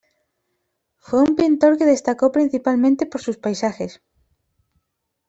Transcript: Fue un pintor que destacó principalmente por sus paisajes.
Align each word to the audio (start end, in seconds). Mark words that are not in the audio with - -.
Fue 0.97 1.21
un 1.21 1.35
pintor 1.35 1.77
que 1.77 1.85
destacó 1.85 2.31
principalmente 2.31 3.05
por 3.05 3.21
sus 3.21 3.37
paisajes. 3.37 4.01